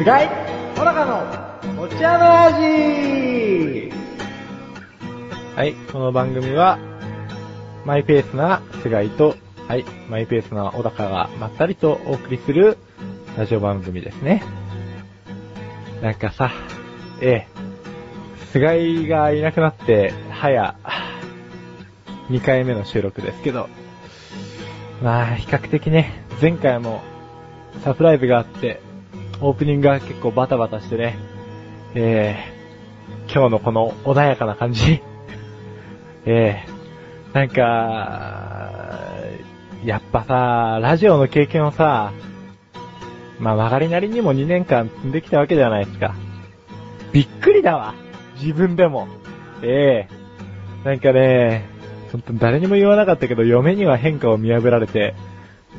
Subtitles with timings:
[0.00, 0.28] 菅井
[0.78, 3.92] 小高のお茶の味
[5.54, 6.78] はい、この番組は、
[7.84, 9.36] マイペースな菅井と、
[9.68, 12.78] はい、マイペースな小高がまったりとお送りする
[13.36, 14.42] ラジオ番組ですね。
[16.00, 16.50] なんかさ、
[17.20, 17.48] ええ、
[18.52, 20.76] 菅井がいなくなって、早、
[22.30, 23.68] 2回目の収録ですけど、
[25.02, 27.02] まあ、比較的ね、前回も
[27.84, 28.80] サプライズがあって、
[29.42, 31.18] オープニングが結構バタバタしてね、
[31.94, 35.02] えー、今日のこの穏やかな感じ、
[36.26, 38.98] えー、なんか、
[39.84, 42.12] やっぱさ、ラジオの経験をさ、
[43.38, 46.14] まあ曲がりなりにも2年間積んできたわけじゃないですか。
[47.12, 47.94] びっくりだわ。
[48.34, 49.08] 自分でも。
[49.62, 50.20] ええ
[50.84, 51.64] なんかね、
[52.12, 55.14] 本当誰にも言わなかったけど、嫁には変化を見破られて、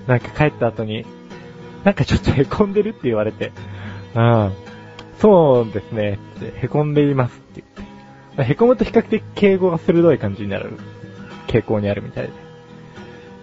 [0.08, 1.06] なんか帰った後に、
[1.84, 3.52] なんかちょっと凹んでるって言われて、
[4.16, 4.52] うん。
[5.20, 6.20] そうですね、
[6.62, 7.88] 凹んでいますって言っ
[8.38, 8.44] て。
[8.56, 10.72] 凹むと比較的敬語が鋭い感じになる
[11.48, 12.34] 傾向にあるみたいで。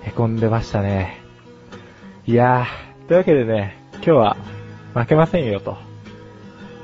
[0.07, 1.21] 凹んでましたね。
[2.27, 4.37] いやー、というわけでね、今日は
[4.95, 5.77] 負けませんよと。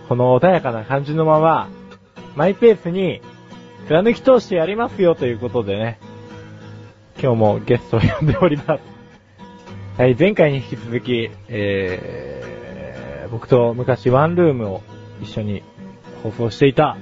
[0.08, 1.68] この穏やかな感じのまま、
[2.36, 3.20] マイペースに
[3.88, 5.98] 貫き通してやりますよということでね、
[7.20, 8.93] 今日もゲストを呼んでおります。
[9.96, 14.82] はい、前回に引き続き、えー、僕と昔ワンルームを
[15.22, 15.62] 一緒に
[16.24, 16.96] 放送していた、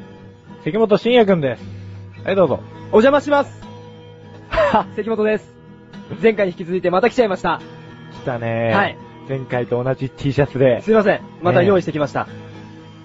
[0.62, 1.62] 関本慎也くんです。
[2.22, 2.60] はい、どうぞ。
[2.88, 3.62] お邪魔します
[4.94, 5.54] 関本です。
[6.22, 7.62] 前回に引き続いてまた来ちゃいました。
[8.12, 8.98] 来たねはい。
[9.26, 10.82] 前回と同じ T シャツで。
[10.82, 11.22] すいません。
[11.40, 12.28] また用意してきました。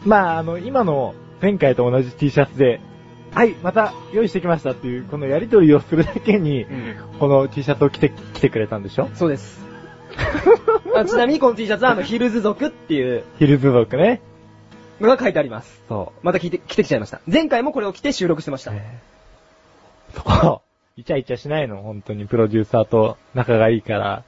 [0.05, 2.81] まあ、あの、今の前回と同じ T シャツで、
[3.33, 6.65] はい、また用意してきましたっていう、このやりとりをするだけに、
[7.19, 9.07] この T シャツを着て、着てくれたんでしょ？
[9.13, 9.65] そうです。
[10.95, 14.21] あちなみにこの T シャツはあのヒルズ族っていうヒルズ族ね。
[14.99, 15.83] のが書いてあります。
[15.87, 17.21] そまた着て、着てきちゃいました。
[17.27, 18.71] 前回もこれを着て収録してました。
[18.71, 18.75] う。
[20.15, 20.99] そう。
[20.99, 22.25] イチャイチャしないの、本当に。
[22.25, 24.23] プロデューサーと仲がいいから、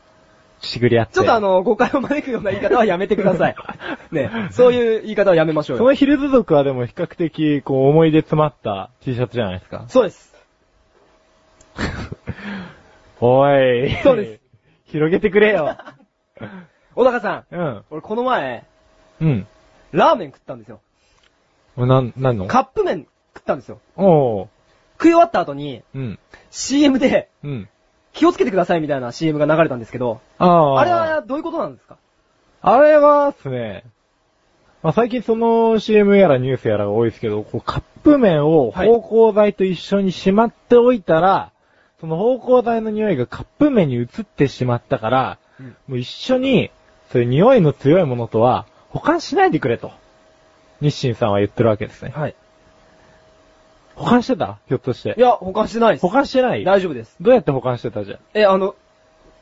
[0.61, 1.15] しぐり合って。
[1.15, 3.55] ちょっとあの、誤解を招くような言い方はやめてください。
[4.11, 5.79] ね、そういう言い方はやめましょうよ。
[5.79, 9.85] そのヒルズ族はでも比較的、こう、思い出詰まった T シャツじゃないですか。
[9.87, 10.35] そうです。
[13.19, 13.97] おい。
[14.03, 14.38] そうです。
[14.91, 15.77] 広げてくれよ。
[16.95, 17.83] 小高さん、うん。
[17.91, 18.65] 俺この前、
[19.21, 19.47] うん。
[19.91, 20.81] ラーメン食ったんですよ。
[21.77, 22.47] なん、なんの？
[22.47, 23.79] カップ麺食ったんですよ。
[23.95, 24.47] おー。
[24.97, 26.19] 食い終わった後に、うん。
[26.51, 27.69] CM で、うん。
[28.11, 30.79] 気をつけてくださいみたいな CM が流れたんですけど、ああ。
[30.81, 31.97] あれはどういうことなんですか？
[32.61, 33.85] あれはですね、
[34.81, 41.51] まあ、最近その CM やらニュースやらが多いですけど、こうカップ麺をはい芳香剤と一緒にしまっておいたら、
[41.99, 46.71] その芳香剤の匂いがカップ麺に移ってしまったから、うんもう一緒に、
[47.11, 49.91] そういう匂いの強いものとは保管しないでくれと。
[50.79, 52.13] 日清さんは言ってるわけですね。
[52.15, 52.35] はい。
[53.95, 54.59] 保管してた？
[54.69, 55.21] ひょっとしてい。
[55.21, 56.01] や、保管してないです。
[56.03, 56.63] 保管してない？
[56.63, 57.17] 大丈夫です。
[57.19, 58.19] どうやって保管してたじゃん？
[58.33, 58.75] え、あの、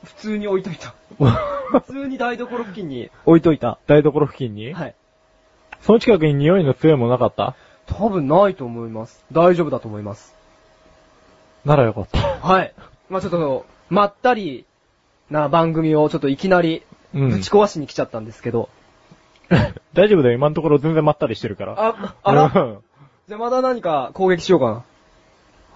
[0.03, 0.95] 普通に置いといた。
[1.19, 3.77] 普通に台所付近に置いといた？
[3.85, 4.95] 台所付近に、はい。
[5.81, 7.55] その近くに匂いの強いものなかった？
[7.85, 9.23] 多分ないと思います。
[9.31, 10.35] 大丈夫だと思います。
[11.67, 12.17] ならよかった。
[12.19, 12.73] はい。
[13.09, 14.65] まあちょっと、まったり
[15.29, 16.83] な番組をちょっといきなり
[17.13, 18.69] うんぶち壊しに来ちゃったんですけど。
[19.93, 21.75] 大丈夫だよ、今のところ全然まったりしてるから。
[21.77, 22.51] あ、あら？
[22.55, 22.79] うん
[23.27, 24.83] じゃあまだ何か攻撃しようか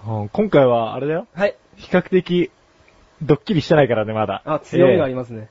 [0.06, 0.14] な。
[0.20, 1.26] うん今回は、あれだよ。
[1.34, 1.56] はい。
[1.76, 2.50] 比較的、
[3.20, 4.40] ドッキリしてないからね、まだ。
[4.46, 5.48] あ、強みがありまますね。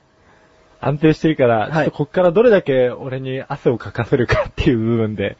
[0.80, 0.84] す。
[0.84, 5.36] 安定してるから、はいちょっとこっからどれだけ俺に汗をかかせるかっていう部分で。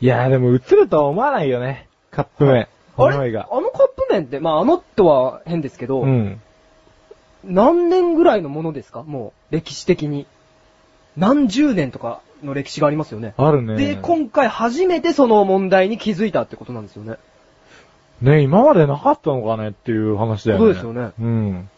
[0.00, 1.88] いやーでも映るとは思わないよね。
[2.10, 2.68] カップ麺。
[2.96, 3.14] あれ？
[3.16, 3.48] 匂いが。
[3.50, 3.85] あのカッ
[4.16, 6.40] プ麺って、まああのとは変ですけど、うん。
[7.44, 9.02] 何年ぐらいのものですか？
[9.02, 10.26] もう、歴史的に。
[11.16, 13.32] 何十年とかの歴史がありますよね。
[13.38, 13.76] あるね。
[13.76, 17.16] で、今回初めてその問題に気づいたってことなんですよね。
[18.20, 20.64] ね、今までなかったのかねっていう話だよね。
[20.64, 21.70] そうですよねうん。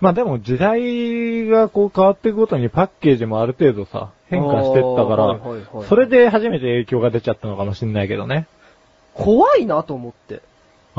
[0.00, 8.46] まあでも時代がこう変わっていくごとにパッケージもある程度さ、変化してったから、あーはいはいはいそれで初めて影響が出ちゃったのかもしんないけどね。
[9.14, 10.40] 怖いなと思って。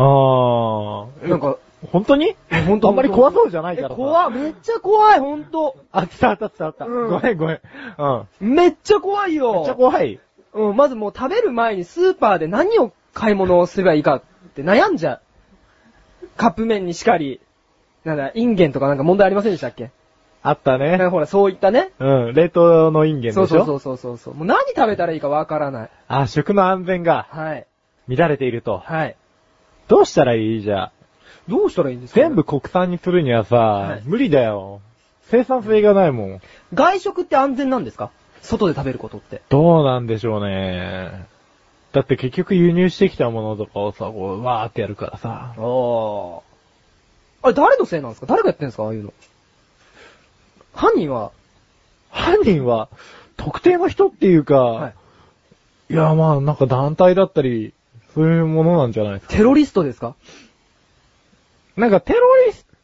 [0.01, 1.29] あー。
[1.29, 1.57] なんか、
[1.91, 2.35] 本当に？
[2.67, 3.95] 本当あんまり怖そうじゃないえからさ。
[3.95, 5.77] 怖い、めっちゃ怖い、ほんと。
[5.91, 6.85] あ、伝わった伝わった。
[6.85, 7.59] うんごめんごめん。
[7.97, 8.55] うん。
[8.55, 9.53] めっちゃ怖いよ。
[9.53, 10.19] めっちゃ怖い。
[10.53, 14.21] うん、まずもう食べる前にスーパーで何を買い物をすればいいかっ
[14.55, 15.15] て悩んじゃ
[16.23, 16.27] う。
[16.37, 17.39] カップ麺にしかり、
[18.03, 19.91] なんだ、インゲンとかなんか問題ありませんでしたっけ？
[20.41, 20.97] あったね。
[21.07, 21.91] ほら、そういったね。
[21.99, 22.33] うん。
[22.33, 23.47] 冷凍のインゲンでしょ？
[23.47, 24.33] そうそうそうそうそうそう。
[24.33, 25.89] もう何食べたらいいかわからない。
[26.07, 27.67] あ、食の安全がはい。
[28.07, 28.79] 乱れていると。
[28.79, 29.15] はい。
[29.89, 30.91] どうしたらいいじゃあ。
[31.49, 34.79] どうしたらいいんですか、ね、全部国産にするにはさ、はい無理だよ。
[35.23, 36.41] 生産性がないもん。
[36.73, 38.11] 外食って安全なんですか？
[38.41, 39.41] 外で食べることって。
[39.49, 41.25] どうなんでしょうね。
[41.91, 45.55] だって結局輸入してきたものとかをさ、こう、わーってやるからさ。
[45.57, 46.39] ああ。
[47.41, 48.27] あれ、誰のせいなんですか？
[48.27, 48.83] 誰がやってんですか？
[48.83, 49.13] ああいうの。
[50.73, 51.31] 犯人は、
[52.11, 52.89] 犯人は、
[53.37, 55.93] 特定の人っていうか、はい。
[55.93, 57.73] い、や、まあ、なんか団体だったり、
[58.15, 59.33] そういうものなんじゃないですか？
[59.33, 60.15] テロリストですか？
[61.77, 62.75] なんかテロリスト、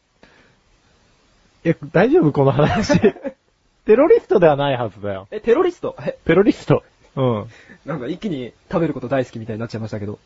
[1.64, 2.98] いや、大丈夫この話。
[3.84, 5.28] テロリストではないはずだよ。
[5.30, 5.96] え、テロリスト？
[6.00, 6.82] え、テロリスト。
[7.16, 7.46] うん。
[7.84, 10.18] なんか一気に食べること大好きみたいになっちゃいましたけど。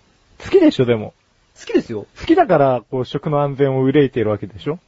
[0.43, 1.12] 好きでしょ、でも。
[1.58, 2.06] 好きですよ。
[2.19, 4.79] 好きだから、こう、食の安全を憂いているわけでしょ？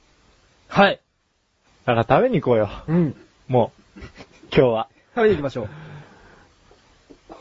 [0.68, 1.00] はい。
[1.84, 2.70] だから食べに行こうよ。
[2.88, 3.14] うん。
[3.48, 4.00] もう。
[4.54, 4.88] 今日は。
[5.14, 5.68] 食べに行きましょ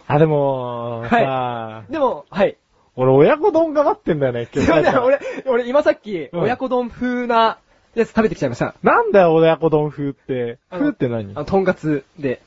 [0.08, 1.92] あ、でも、はい。
[1.92, 2.58] でも、はい。
[2.96, 4.68] 俺親子丼が待ってんだよね、今日。
[4.68, 7.58] すいません、俺、俺今さっき、うん親子丼風な
[7.96, 8.76] やつ食べてきちゃいました。
[8.84, 10.60] なんだよ、親子丼風って。
[10.70, 11.32] あの風って何？
[11.36, 12.42] あの、とんかつで、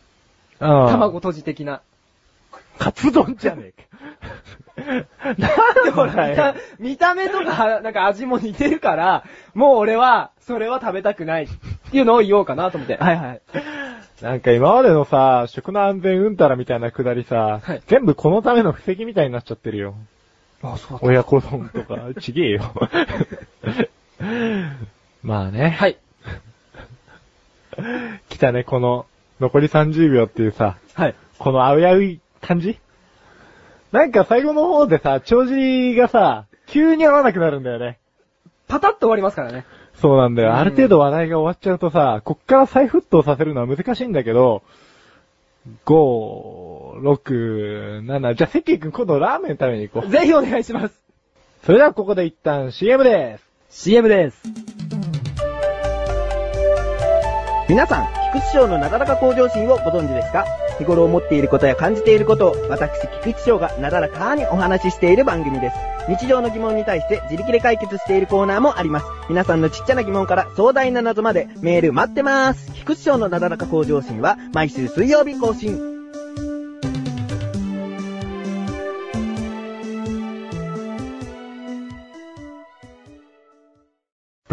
[0.60, 1.80] ああ卵とじ的な。
[2.78, 3.84] カツ丼じゃねえか。
[5.38, 6.54] なんだよ見た。
[6.78, 9.24] 見た目とか、なんか味も似てるから、
[9.54, 11.48] もう俺は、それは食べたくないっ
[11.90, 12.96] ていうのを言おうかなと思って。
[12.96, 13.40] はいはい。
[14.22, 19.94] なんか今までのさ、食の安全うんたらみたいなくだりさ、はい全部このための布石みたいになっちゃってるよ。
[20.72, 22.62] あ、そう親子丼とか、ちげえよ。
[25.22, 25.70] まあね。
[25.70, 25.98] はい。
[28.28, 29.06] 来たね、この、
[29.40, 31.14] 残り30秒っていうさ、はい。
[31.38, 32.78] このあうやうい感じ？
[33.92, 37.98] なんか最後の方でさ、帳尻がさ、急に合わなくなるんだよね。
[38.68, 39.64] パタッと終わりますからね。
[39.94, 40.50] そうなんだよ。
[40.50, 44.62] うんある程度話題が終わっちゃうとさ、こっから再沸騰させるのは難しいんだけど、
[45.86, 46.73] 5、
[47.04, 50.10] 6、7、じゃあ、セッキー君今度ラーメン食べに行こう。
[50.10, 50.94] ぜひお願いします。
[51.64, 53.84] それではここで一旦 CM です。
[53.84, 54.42] CM です。
[57.68, 60.46] 皆さん、菊池賞のなだらか向上心をご存知ですか？
[60.78, 62.90] 日頃思っていることや感じていることを、私、
[63.22, 65.76] 菊池賞がなだらかにお話ししている番組です。
[66.08, 69.06] 日常の疑問に対して自力で解決しているコーナーもあります。
[69.28, 72.72] 皆さんのちっちゃな疑問から壮大な謎までメール待ってます。
[72.72, 75.93] 菊池賞のなだらか向上心は毎週水曜日更新。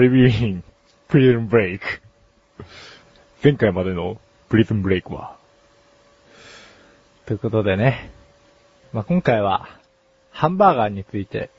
[0.02, 0.64] プレビューイン、
[1.10, 1.86] プリズンブレイク。
[3.44, 4.18] 前回までの
[4.50, 5.38] プリズンブレイクは。
[7.28, 8.10] ということでね。
[8.94, 9.70] まあ、今回は、
[10.32, 11.52] ハンバーガーについて、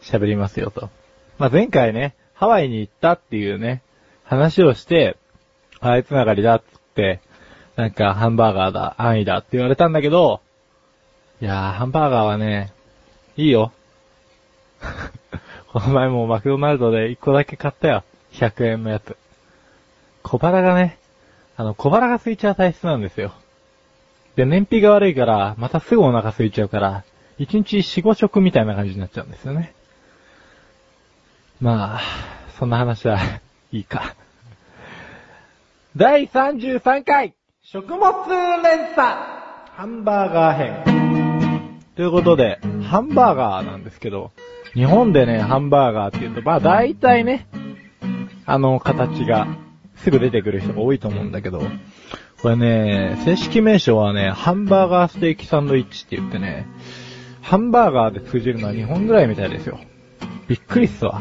[0.00, 0.88] 喋りますよと。
[1.36, 3.82] まあ、前回ね、ハワイに行ったっていうね、
[4.24, 5.18] 話をして、
[5.78, 7.20] あいつながりだっつって、
[7.76, 10.40] なんかハンバーガーだ、安易だって言われたんだけど、
[11.42, 12.72] いやー、ハンバーガーはね、
[13.36, 13.72] いいよ。
[15.72, 18.02] この前もマクドナルドで1個だけ買ったよ。
[18.32, 19.16] 100円のやつ。
[20.24, 20.98] 小腹がね、
[21.56, 23.32] あの、小腹が空いちゃう体質なんですよ。
[24.34, 27.04] で、燃費が悪いから、またすぐお腹空いちゃうから、
[27.38, 29.72] 1日4、5食みたいな感じになっちゃうんですよね。
[31.60, 32.00] まあ、
[32.58, 33.20] そんな話は
[33.70, 34.16] いいか。
[35.96, 38.26] 第33回、食物
[38.62, 40.89] 連鎖ハンバーガー編。
[41.96, 44.30] ということで、ハンバーガーなんですけど、
[44.74, 47.46] 日本でね、ハンバーガーって言うと、まあ大体ね、
[48.46, 49.48] あの形が
[49.96, 51.62] すぐ出てくる人が多いと思うんだけど、
[52.42, 56.66] これね、正式名称はね、ハンバーガーステーキサンドイッチって言ってね、
[57.42, 59.78] ハンバーガーで通じるのは日本ぐらいみたいですよ。
[60.48, 61.20] びっくりっすわ。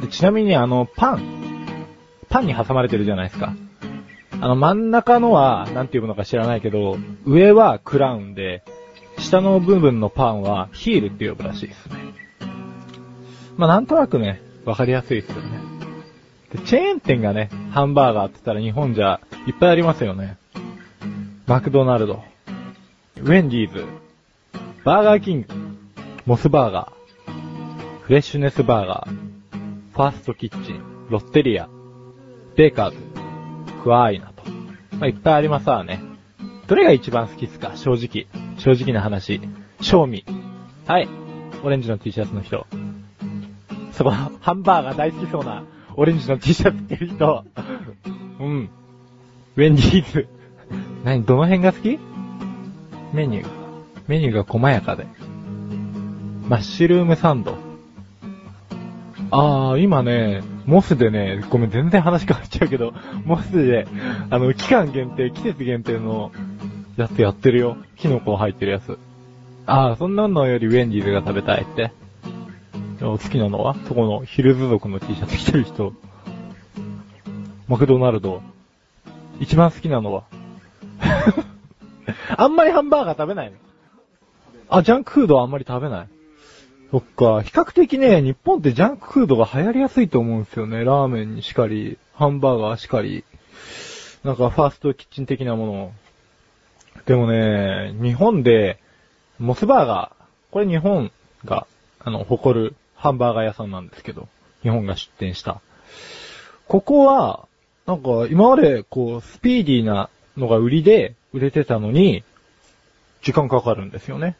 [0.00, 1.22] でちなみにあの、パン。
[2.28, 3.54] パンに挟まれてるじゃないですか。
[4.40, 8.64] あの真ん中のは、なんていうものか知らないけど、上はクラウンで、
[9.18, 11.96] 下の部分のパンはヒールって呼ぶらしいですね。
[13.56, 15.58] まあなんとなくね、わかりやすいですよね。
[16.52, 20.36] で、チェーン店がね、ハンバーガーって言ったら日本じゃいっぱいありますよね。
[21.46, 22.22] マクドナルド、
[23.18, 23.84] ウェンディーズ、
[24.84, 25.48] バーガーキング、
[26.26, 29.14] モスバーガー、フレッシュネスバーガー、
[29.94, 30.80] ファーストキッチン、
[31.10, 31.68] ロッテリア、
[32.56, 32.96] ベーカーズ、
[33.82, 34.42] クワーイナと。
[34.92, 36.00] まあ、いっぱいありますわね。
[36.66, 37.76] どれが一番好きっすか？
[37.76, 38.26] 正直。
[38.64, 39.42] 正直な話。
[39.82, 40.24] 賞味。
[40.86, 41.06] はい。
[41.62, 42.66] オレンジの T シャツの人。
[43.92, 45.64] そこ、ハンバーガー大好きそうな、
[45.96, 47.44] オレンジの T シャツ着てる人。
[48.40, 48.70] うん。
[49.56, 50.28] ウェンディーズ。
[51.04, 51.98] 何、どの辺が好き？
[53.12, 53.46] メニュー。
[54.08, 55.06] メニューが細やかで。
[56.48, 57.58] マッシュルームサンド。
[59.30, 62.94] あー、今ね、モスでね、ごめん、全然話変わっちゃうけど、
[63.26, 63.86] モスで、
[64.30, 66.32] あの、期間限定、季節限定の
[66.96, 67.76] やつやってるよ。
[67.96, 68.98] キノコ入ってるやつ。
[69.66, 71.92] あー、そんなのよりウェンディーズが食べたいって。
[73.00, 75.92] 好きなのはそこのヒルズ族の T シャツ着てる人。
[77.68, 78.40] マクドナルド。
[79.40, 80.24] 一番好きなのは
[82.36, 83.56] あんまりハンバーガー食べないの？
[84.68, 86.08] あ、ジャンクフードはあんまり食べない。
[86.90, 90.84] そっか、比較的ね、日本ってジャンクフードが流行りやすいと思うんですよね。
[90.84, 93.24] ラーメンにしかり、ハンバーガーしかり、
[94.22, 95.92] なんかファーストキッチン的なもの。
[97.06, 98.78] でもね、日本で、
[99.38, 101.12] モスバーガー、これ日本
[101.44, 101.66] が、
[101.98, 104.28] あの、誇るハンバーガー屋さんなんですけど、
[104.62, 105.60] 日本が出店した。
[106.66, 107.46] ここは、
[107.86, 110.08] なんか今までこう、スピーディーな
[110.38, 112.24] のが売りで売れてたのに、
[113.22, 114.36] 時間かかるんですよね。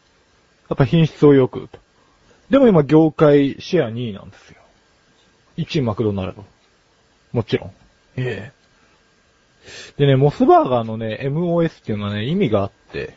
[0.71, 1.69] やっぱ品質を良く。
[2.49, 4.57] でも今業界シェア2位なんですよ。
[5.59, 6.45] 1位マクドナルド。
[7.33, 7.73] もちろん。
[8.17, 8.64] ええ
[9.97, 13.15] でね、モスバーガーのね、MOS っていうのはね、意味があって、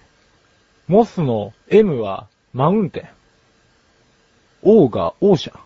[0.87, 3.09] モスの M はマウンテン。
[4.63, 5.61] O がオーシャン。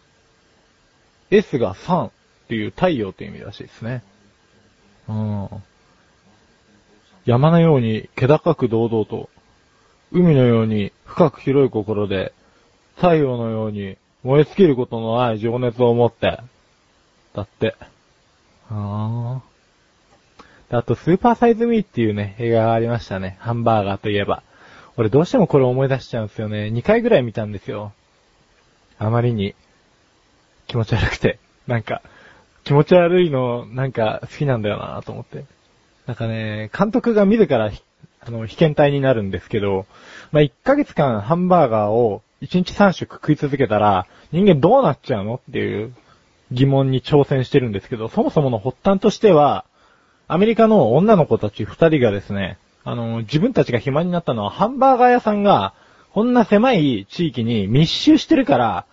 [1.30, 2.12] S がサンっ
[2.50, 4.04] ていう太陽っていう意味らしいですね。
[5.08, 5.50] うん。
[7.26, 9.30] 山のように気高く堂々と、
[10.12, 12.34] 海のように深く広い心で、
[12.96, 16.40] 太陽のように燃え尽きることのない情熱を持って、
[17.34, 17.76] だって。
[18.70, 19.51] ああ。
[20.74, 23.36] あと、スーパーサイズミーっていうね、映画がありましたね。
[23.40, 24.42] ハンバーガーといえば。
[24.96, 26.72] 俺どうしてもこれ思い出しちゃうんですよね。
[26.74, 27.92] 2回ぐらい見たんですよ。
[28.98, 29.54] あまりに
[30.68, 31.40] 気持ち悪くて。
[31.68, 32.02] なんか、
[32.64, 35.44] 気持ち悪いの、なんか好きなんだよなと思って。
[36.08, 37.72] なんかね、監督が自ら、
[38.22, 39.86] あの、被験体になるんですけど、
[40.32, 45.94] まあ、1ヶ月間ハンバーガーを1日3食食い続けたら、人間どうなっちゃうのっていう
[46.52, 49.66] 疑問に挑戦してるんですけど、そもそもの発端としては、
[50.32, 55.74] アメリカの女の子たち2人がですね、あの、自分たちが暇になったのはハンバーガー屋さんが、
[56.14, 58.86] こんな狭い地域に密集してるから、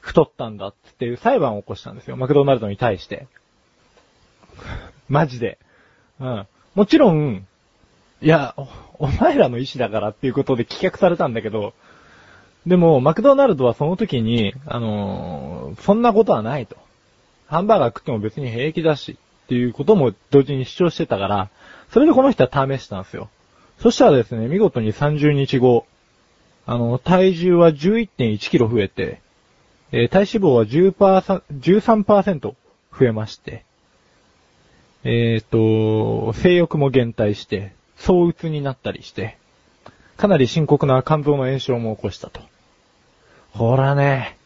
[0.00, 2.16] 太ったんだっていう裁判を起こしたんですよ。
[2.16, 3.26] マクドナルドに対して。
[5.10, 5.58] マジで。
[6.20, 6.46] うん。
[6.74, 7.46] もちろん、
[8.22, 8.54] いや、
[8.98, 11.74] お、前らの意思だからっていうことで棄却されたんだけど、
[12.66, 16.78] でも、マクドナルドはその時に、あのーそんなことはないと。
[17.46, 19.18] ハンバーガー食っても別に平気だし、
[19.48, 21.48] っていうことも同時に主張してたから、
[21.90, 23.30] それでこの人は試したんですよ。
[23.78, 25.86] そしたらですね、見事に30日後、
[26.66, 29.22] あの、体重は11.1キロ増えて、
[29.90, 32.56] えー体脂肪は10%、13%増
[33.06, 33.64] えまして、
[35.04, 39.38] えっ、と、性欲も減退して、躁うつになったりして、
[40.18, 42.42] かなり深刻な肝臓の炎症も起こしたと。
[43.52, 44.36] ほらね、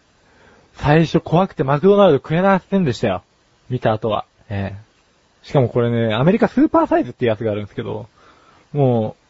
[0.75, 3.25] 最初怖くてマクドナルド食えなせんでしたよ。
[3.69, 4.27] 見た後は。
[4.49, 4.92] ええ
[5.43, 8.09] しかもこれね、アメリカスーパーサイズってやつがあるんですけど、
[8.73, 9.23] もう、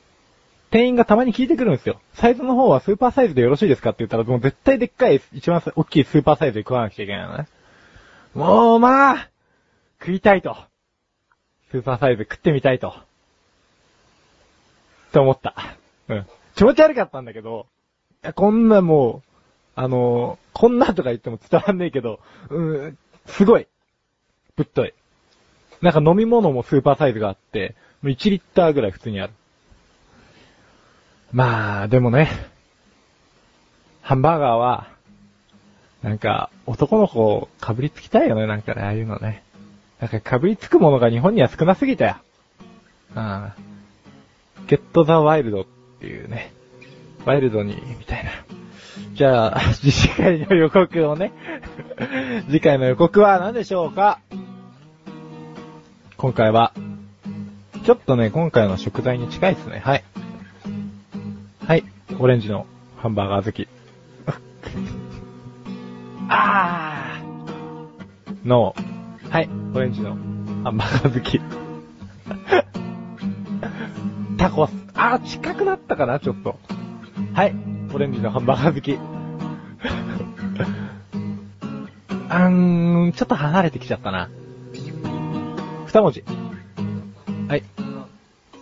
[0.70, 2.00] 店員がたまに聞いてくるんですよ。
[2.14, 7.48] サイズの方はスーパーサイズでよろしいですかって言ったら、もう絶対でっかい、一番大きいスーパーサイズで食わなきゃいけないのね。
[8.34, 9.30] もう、まあ、
[10.00, 10.56] 食いたいと。
[11.70, 12.88] スーパーサイズ食ってみたいと。
[12.88, 12.92] っ
[15.12, 15.54] て思った。
[16.08, 16.26] うん。
[16.54, 17.66] 気持ち悪かったんだけど、
[18.22, 19.28] いや、こんなもう、
[19.74, 23.66] あのーこんなとか言っても伝わんねえけど、うん、すごい。
[24.54, 24.92] ぶっとい。
[25.82, 29.32] なんか飲み物もスーパーサイズがあって、もう1リッターぐらい普通にある。
[31.32, 32.28] まあ、でもね、
[34.00, 34.88] ハンバーガーは、
[36.02, 39.42] なんか、男の子、被りつきたいよね、なんかね、ああいうのね。
[40.00, 42.16] なんか被りつくものが日本には少なすぎたよ。
[43.16, 43.52] うん。
[44.66, 45.64] ゲットザワイルドっ
[46.00, 46.52] ていうね。
[47.24, 48.30] ワイルドに、みたいな。
[49.14, 51.32] じゃあ、 次回の予告をね。
[52.50, 54.18] 次回の予告は何でしょうか？
[56.22, 56.72] 今回は、
[57.84, 59.82] ちょっとね、今回の食材に近いですね。
[59.84, 60.04] はい。
[61.66, 61.82] はい。
[62.16, 62.64] オレンジの
[62.96, 63.66] ハンバーガー好き。
[66.30, 68.76] あーの、
[69.30, 69.50] はい。
[69.74, 70.10] オレンジの
[70.62, 71.40] ハンバーガー好き。
[74.38, 74.72] タコス。
[74.94, 76.56] あー、近くなったかな、ちょっと。
[77.34, 77.54] はい。
[77.92, 78.92] オレンジのハンバーガー好き。
[82.30, 84.28] あーん、ちょっと離れてきちゃったな。
[85.86, 86.24] 二文字。
[87.48, 87.62] はい。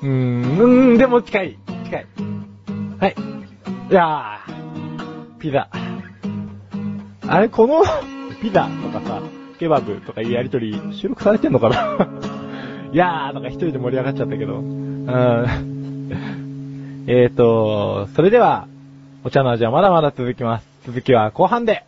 [0.03, 1.59] うーん、でも近い。
[1.85, 2.07] 近い。
[2.99, 3.15] はい。
[3.91, 5.69] いやー、ピザ。
[7.27, 7.83] あれ、この、
[8.43, 9.21] ピザとかさ、
[9.59, 12.09] ケバブとかいうやりとり、収録されてんのかな？
[12.93, 14.59] いやー、なんか一人で盛り上がっちゃったけど。
[14.59, 15.77] うーん。
[17.07, 18.67] えーと、それでは、
[19.25, 20.67] お茶の味はまだまだ続きます。
[20.87, 21.85] 続きは後半で。